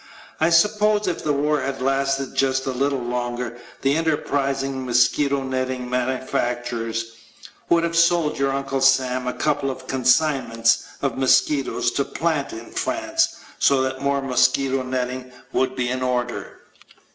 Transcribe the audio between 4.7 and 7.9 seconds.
mosquito netting manufacturers would